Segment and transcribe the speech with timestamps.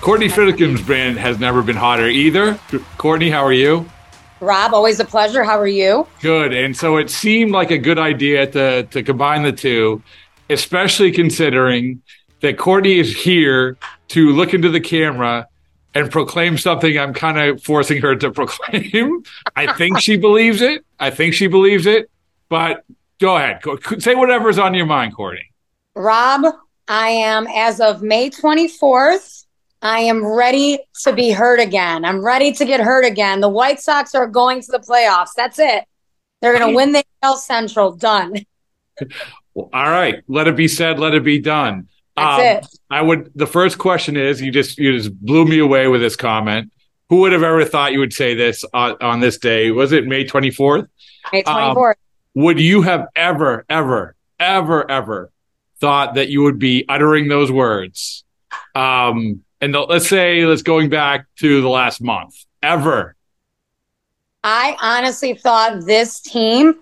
[0.00, 2.58] Courtney Finnicum's brand has never been hotter either.
[2.96, 3.88] Courtney, how are you?
[4.40, 5.42] Rob, always a pleasure.
[5.42, 6.06] How are you?
[6.20, 6.54] Good.
[6.54, 10.02] And so it seemed like a good idea to, to combine the two,
[10.48, 12.00] especially considering
[12.40, 13.76] that Courtney is here
[14.08, 15.48] to look into the camera
[15.94, 19.24] and proclaim something I'm kind of forcing her to proclaim.
[19.56, 20.84] I think she believes it.
[21.00, 22.08] I think she believes it.
[22.48, 22.84] But
[23.20, 23.60] go ahead.
[23.98, 25.50] Say whatever's on your mind, Courtney.
[25.96, 26.54] Rob,
[26.86, 29.44] I am, as of May 24th,
[29.80, 32.04] I am ready to be hurt again.
[32.04, 33.40] I'm ready to get hurt again.
[33.40, 35.30] The White Sox are going to the playoffs.
[35.36, 35.84] That's it.
[36.40, 37.92] They're going to win the AL Central.
[37.92, 38.44] Done.
[39.54, 40.22] Well, all right.
[40.28, 40.98] Let it be said.
[40.98, 41.88] Let it be done.
[42.16, 42.66] That's um, it.
[42.90, 43.30] I would.
[43.34, 46.72] The first question is: you just you just blew me away with this comment.
[47.08, 49.70] Who would have ever thought you would say this on, on this day?
[49.70, 50.86] Was it May twenty fourth?
[51.32, 51.96] May twenty fourth.
[51.96, 55.30] Um, would you have ever, ever, ever, ever
[55.80, 58.24] thought that you would be uttering those words?
[58.74, 63.14] Um, and the, let's say let's going back to the last month ever.
[64.44, 66.74] I honestly thought this team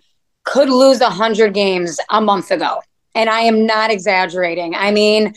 [0.44, 2.80] could lose 100 games a month ago.
[3.14, 4.74] And i am not exaggerating.
[4.74, 5.34] I mean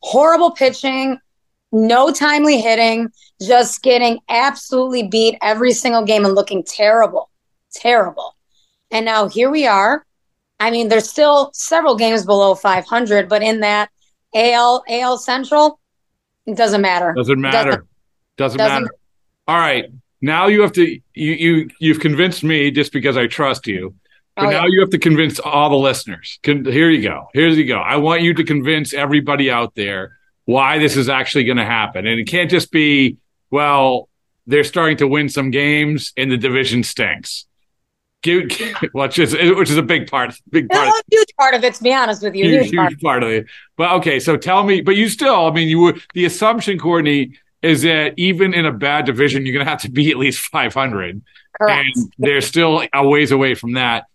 [0.00, 1.18] horrible pitching
[1.70, 3.10] no timely hitting
[3.42, 7.30] just getting absolutely beat every single game and looking terrible
[7.70, 8.34] terrible.
[8.90, 10.04] And now here we are.
[10.58, 13.90] I mean there's still several games below 500 but in that
[14.34, 15.78] al al central
[16.48, 17.12] it doesn't matter.
[17.14, 17.70] Doesn't matter.
[17.70, 17.86] Doesn't,
[18.36, 18.94] doesn't, doesn't matter.
[19.46, 19.86] All right.
[20.20, 23.94] Now you have to you you you've convinced me just because I trust you.
[24.34, 24.68] But oh, now yeah.
[24.68, 26.38] you have to convince all the listeners.
[26.42, 27.28] Can, here you go.
[27.34, 27.78] Here you go.
[27.78, 32.06] I want you to convince everybody out there why this is actually going to happen.
[32.06, 33.16] And it can't just be,
[33.50, 34.08] well,
[34.46, 37.46] they're starting to win some games and the division stinks.
[38.24, 41.74] Which is which is a big part, big part, a huge part of it.
[41.74, 43.00] To be honest with you, huge, huge, part.
[43.00, 43.46] part of it.
[43.76, 47.38] But okay, so tell me, but you still, I mean, you were the assumption, Courtney,
[47.62, 50.40] is that even in a bad division, you're going to have to be at least
[50.40, 51.22] 500,
[51.60, 51.96] Correct.
[51.96, 54.06] and they're still a ways away from that.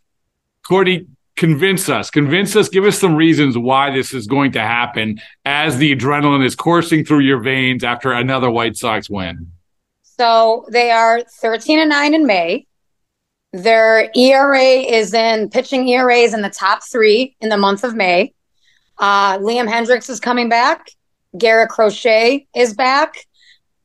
[0.67, 5.19] Courtney, convince us, convince us, give us some reasons why this is going to happen
[5.45, 9.51] as the adrenaline is coursing through your veins after another White Sox win.
[10.03, 12.67] So they are 13 and 9 in May.
[13.53, 18.33] Their ERA is in pitching ERAs in the top three in the month of May.
[18.97, 20.87] Uh, Liam Hendriks is coming back.
[21.37, 23.15] Garrett Crochet is back.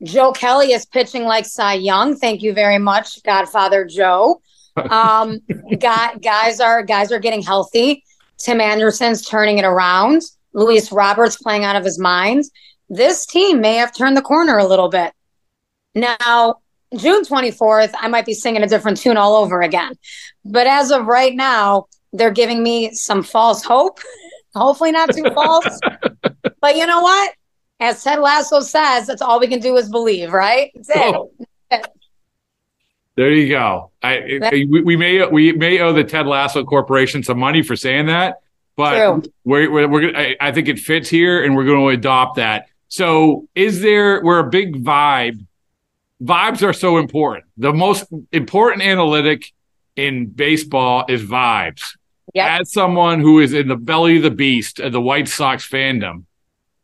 [0.03, 2.15] Joe Kelly is pitching like Cy Young.
[2.15, 4.41] Thank you very much, Godfather Joe.
[4.77, 5.39] Um,
[5.77, 8.05] got, guys are guys are getting healthy.
[8.37, 10.21] Tim Anderson's turning it around.
[10.53, 12.45] Luis Robert's playing out of his mind.
[12.87, 15.11] This team may have turned the corner a little bit.
[15.95, 16.59] Now,
[16.97, 19.93] June 24th, I might be singing a different tune all over again.
[20.43, 23.99] But as of right now, they're giving me some false hope.
[24.55, 25.79] Hopefully, not too false.
[26.61, 27.33] but you know what?
[27.79, 30.71] As Ted Lasso says, that's all we can do is believe, right?
[30.95, 31.31] Oh.
[33.15, 33.91] There you go.
[34.01, 38.05] I, we, we, may we may owe the Ted Lasso Corporation some money for saying
[38.05, 38.37] that,
[38.77, 39.23] but True.
[39.43, 42.69] we're, we're, we're I, I think it fits here, and we're going to adopt that.
[42.87, 44.23] So, is there?
[44.23, 45.45] We're a big vibe
[46.21, 47.45] vibes are so important.
[47.57, 49.51] The most important analytic
[49.95, 51.97] in baseball is vibes.
[52.33, 52.61] Yep.
[52.61, 56.25] As someone who is in the belly of the beast of the White Sox fandom,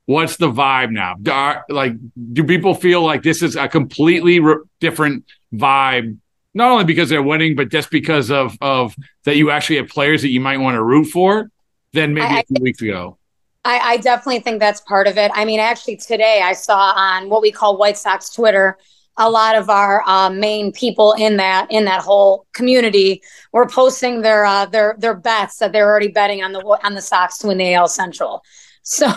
[0.06, 1.16] what's the vibe now?
[1.32, 1.94] Are, like,
[2.34, 6.18] do people feel like this is a completely re- different vibe?
[6.56, 8.96] Not only because they're winning, but just because of of
[9.26, 11.52] that you actually have players that you might want to root for
[11.94, 13.18] than maybe I, a few weeks ago.
[13.64, 15.32] I, I definitely think that's part of it.
[15.36, 18.78] I mean, actually, today I saw on what we call White Sox Twitter
[19.18, 23.22] a lot of our uh, main people in that in that whole community
[23.52, 27.02] were posting their uh, their their bets that they're already betting on the on the
[27.02, 28.44] Sox to win the AL Central.
[28.88, 29.12] So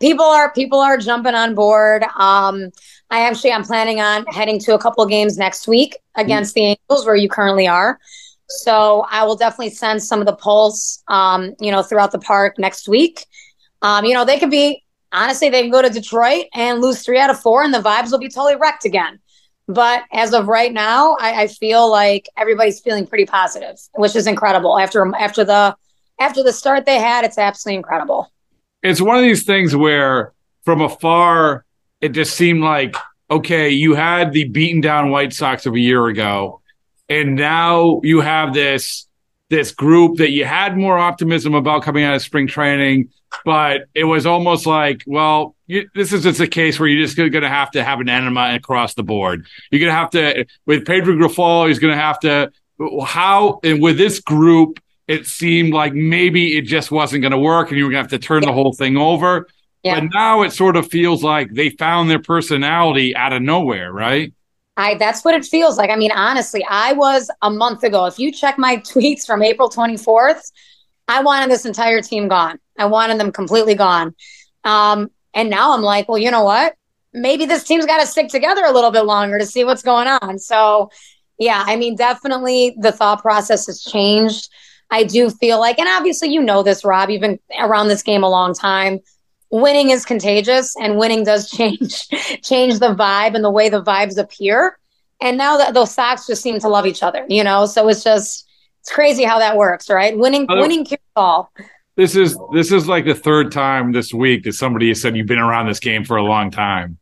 [0.00, 2.02] people are people are jumping on board.
[2.18, 2.72] Um,
[3.10, 6.62] I actually I'm planning on heading to a couple of games next week against the
[6.62, 8.00] Angels, where you currently are.
[8.48, 12.58] So I will definitely send some of the polls, um, you know, throughout the park
[12.58, 13.24] next week.
[13.82, 14.82] Um, you know, they could be
[15.12, 18.10] honestly, they can go to Detroit and lose three out of four, and the vibes
[18.10, 19.20] will be totally wrecked again.
[19.68, 24.26] But as of right now, I, I feel like everybody's feeling pretty positive, which is
[24.26, 24.78] incredible.
[24.78, 25.76] After after the
[26.20, 28.30] after the start they had, it's absolutely incredible.
[28.82, 30.32] It's one of these things where
[30.64, 31.64] from afar,
[32.00, 32.96] it just seemed like
[33.30, 36.60] okay, you had the beaten down White Sox of a year ago,
[37.08, 39.06] and now you have this
[39.52, 43.10] this group that you had more optimism about coming out of spring training,
[43.44, 47.18] but it was almost like, well, you, this is just a case where you're just
[47.18, 49.46] going to have to have an enema across the board.
[49.70, 52.50] You're going to have to, with Pedro Grifol, he's going to have to,
[53.04, 57.68] how, and with this group, it seemed like maybe it just wasn't going to work
[57.68, 58.48] and you were going to have to turn yeah.
[58.48, 59.48] the whole thing over.
[59.82, 60.00] Yeah.
[60.00, 64.32] But now it sort of feels like they found their personality out of nowhere, right?
[64.82, 65.90] I that's what it feels like.
[65.90, 68.06] I mean, honestly, I was a month ago.
[68.06, 70.50] If you check my tweets from April 24th,
[71.08, 72.58] I wanted this entire team gone.
[72.78, 74.14] I wanted them completely gone.
[74.64, 76.74] Um, and now I'm like, well, you know what?
[77.12, 80.08] Maybe this team's got to stick together a little bit longer to see what's going
[80.08, 80.38] on.
[80.38, 80.90] So,
[81.38, 84.48] yeah, I mean, definitely the thought process has changed.
[84.90, 87.10] I do feel like, and obviously, you know this, Rob.
[87.10, 89.00] You've been around this game a long time
[89.52, 92.08] winning is contagious and winning does change
[92.42, 94.78] change the vibe and the way the vibes appear
[95.20, 98.02] and now that those Sox just seem to love each other you know so it's
[98.02, 98.48] just
[98.80, 101.52] it's crazy how that works right winning winning cures all
[101.96, 105.26] this is this is like the third time this week that somebody has said you've
[105.26, 106.98] been around this game for a long time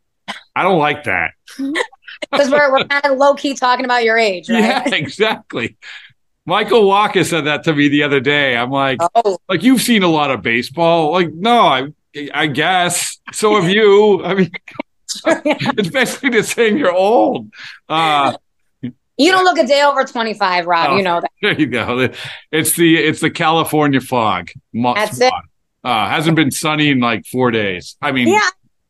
[0.55, 4.59] i don't like that because we're, we're kind of low-key talking about your age right?
[4.59, 5.77] yeah exactly
[6.43, 8.57] Michael Walker said that to me the other day.
[8.57, 9.37] I'm like, oh.
[9.47, 11.11] like you've seen a lot of baseball.
[11.11, 11.93] Like, no, I
[12.33, 13.19] I guess.
[13.31, 14.23] So have you.
[14.23, 14.51] I mean,
[15.25, 17.51] it's basically just saying you're old.
[17.87, 18.33] Uh,
[18.81, 20.89] you don't look a day over 25, Rob.
[20.89, 21.31] Oh, you know that.
[21.41, 22.09] There you go.
[22.51, 24.51] It's the it's the California fog.
[24.73, 25.33] That's it.
[25.83, 27.97] Uh, hasn't been sunny in like four days.
[28.01, 28.49] I mean, yeah.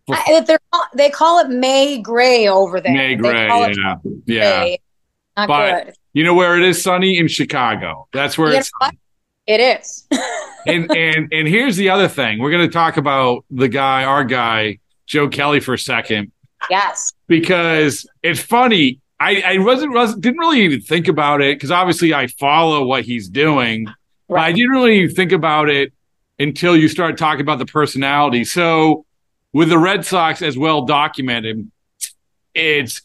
[0.09, 0.57] I,
[0.93, 2.93] they call it May gray over there.
[2.93, 3.95] May gray, yeah,
[4.25, 4.75] yeah.
[5.37, 5.95] Not but good.
[6.13, 8.07] you know where it is sunny in Chicago.
[8.11, 8.71] That's where you it's.
[9.51, 10.07] It is.
[10.65, 12.39] and and and here's the other thing.
[12.39, 16.31] We're going to talk about the guy, our guy, Joe Kelly, for a second.
[16.69, 17.11] Yes.
[17.27, 19.01] Because it's funny.
[19.19, 23.03] I, I wasn't, wasn't didn't really even think about it because obviously I follow what
[23.03, 23.95] he's doing, right.
[24.29, 25.91] but I didn't really think about it
[26.39, 28.45] until you start talking about the personality.
[28.45, 29.05] So
[29.51, 31.69] with the Red Sox as well documented,
[32.55, 33.01] it's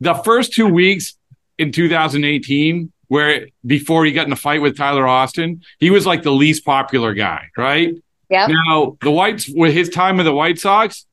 [0.00, 1.16] the first two weeks
[1.58, 6.22] in 2018 where before he got in a fight with Tyler Austin, he was like
[6.22, 7.94] the least popular guy, right?
[8.30, 8.46] Yeah.
[8.46, 11.04] Now the Whites, with his time with the White Sox,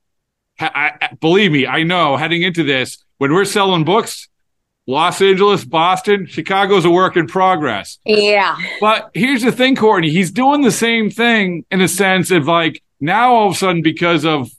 [0.62, 4.30] I, I, believe me, I know heading into this, when we're selling books,
[4.88, 8.00] Los Angeles, Boston, Chicago's a work in progress.
[8.06, 8.56] Yeah.
[8.80, 12.82] But here's the thing, Courtney, he's doing the same thing in a sense of like
[13.02, 14.50] now all of a sudden because of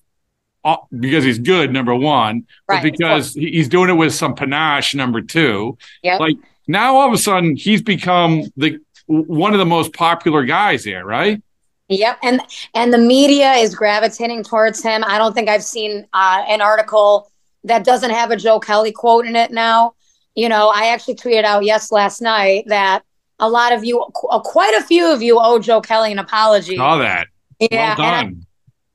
[0.63, 4.95] uh, because he's good, number one, right, but because he's doing it with some panache,
[4.95, 5.79] number two.
[6.03, 6.19] Yeah.
[6.19, 6.37] Like
[6.71, 11.05] now all of a sudden he's become the one of the most popular guys there,
[11.05, 11.43] right?
[11.89, 12.41] Yep, and
[12.75, 15.03] and the media is gravitating towards him.
[15.05, 17.31] I don't think I've seen uh, an article
[17.65, 19.95] that doesn't have a Joe Kelly quote in it now.
[20.37, 23.03] You know, I actually tweeted out yes last night that
[23.41, 26.77] a lot of you, quite a few of you, owe Joe Kelly an apology.
[26.77, 27.27] Saw that.
[27.59, 28.47] Yeah, well I'm,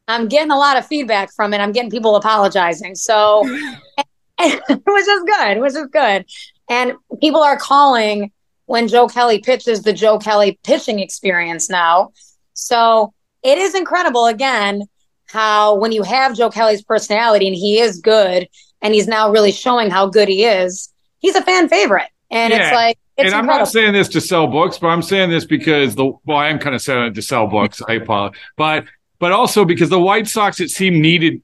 [0.07, 1.57] I'm getting a lot of feedback from it.
[1.57, 2.95] I'm getting people apologizing.
[2.95, 3.43] So,
[4.39, 6.25] which is good, which is good.
[6.69, 8.31] And people are calling
[8.65, 12.11] when Joe Kelly pitches the Joe Kelly pitching experience now.
[12.53, 14.83] So it is incredible again
[15.27, 18.47] how when you have Joe Kelly's personality and he is good
[18.81, 22.09] and he's now really showing how good he is, he's a fan favorite.
[22.31, 22.67] And yeah.
[22.67, 25.45] it's like it's and I'm not saying this to sell books, but I'm saying this
[25.45, 27.81] because the well, I am kind of saying it to sell books.
[27.87, 28.85] I apologize, but
[29.19, 31.41] but also because the White Sox, it seemed needed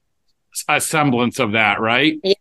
[0.68, 2.20] a semblance of that, right?
[2.24, 2.34] Yeah.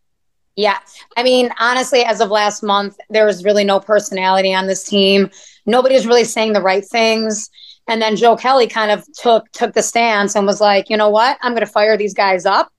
[0.57, 0.79] Yeah.
[1.17, 5.31] I mean, honestly, as of last month, there was really no personality on this team.
[5.67, 7.49] Nobody was really saying the right things.
[7.89, 11.09] And then Joe Kelly kind of took took the stance and was like, you know
[11.09, 11.39] what?
[11.43, 12.71] I'm gonna fire these guys up.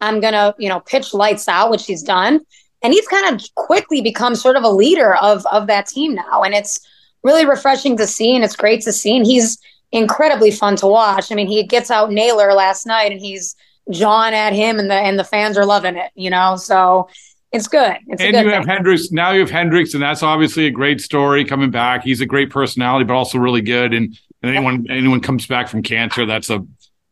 [0.00, 2.40] I'm gonna, you know, pitch lights out, which he's done.
[2.82, 6.42] And he's kind of quickly become sort of a leader of of that team now.
[6.42, 6.80] And it's
[7.22, 9.16] really refreshing to see and it's great to see.
[9.16, 9.58] And he's
[9.92, 11.32] incredibly fun to watch.
[11.32, 13.56] I mean, he gets out Naylor last night and he's
[13.90, 16.56] jawing at him and the and the fans are loving it, you know.
[16.56, 17.08] So
[17.52, 17.96] it's good.
[18.08, 19.30] It's and good you have Hendriks now.
[19.30, 22.02] You have Hendriks, and that's obviously a great story coming back.
[22.02, 23.94] He's a great personality, but also really good.
[23.94, 26.66] And, and anyone anyone comes back from cancer, that's a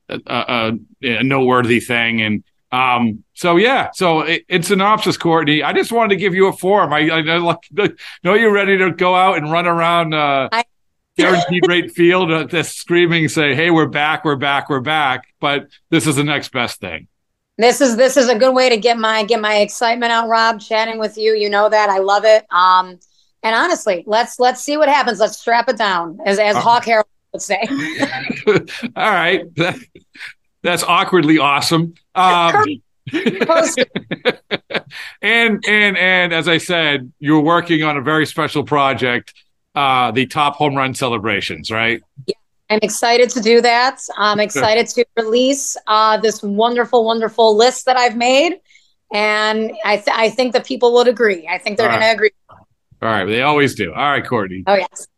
[0.09, 2.23] a, a, a noteworthy thing.
[2.23, 5.63] And um, so yeah, so it, it's synopsis, Courtney.
[5.63, 6.93] I just wanted to give you a form.
[6.93, 7.89] I, I, I
[8.25, 10.65] know you're ready to go out and run around uh, I-
[11.17, 15.69] guaranteed rate field, uh, just screaming, say, "Hey, we're back, we're back, we're back!" But
[15.91, 17.09] this is the next best thing.
[17.59, 20.61] This is this is a good way to get my get my excitement out, Rob.
[20.61, 22.47] Chatting with you, you know that I love it.
[22.51, 22.99] Um,
[23.43, 25.19] and honestly, let's let's see what happens.
[25.19, 27.61] Let's strap it down, as as uh, Hawk Harrelson would say.
[28.97, 29.45] All right,
[30.63, 31.95] that's awkwardly awesome.
[32.15, 32.65] Um,
[35.21, 39.35] and and and as I said, you're working on a very special project,
[39.75, 42.03] uh, the top home run celebrations, right?
[42.27, 42.35] Yeah,
[42.71, 44.01] I'm excited to do that.
[44.17, 48.61] I'm excited to release uh, this wonderful, wonderful list that I've made,
[49.13, 51.49] and I th- I think that people would agree.
[51.49, 52.31] I think they're going to agree.
[52.51, 53.93] All right, they always do.
[53.93, 54.63] All right, Courtney.
[54.67, 55.09] Oh yes.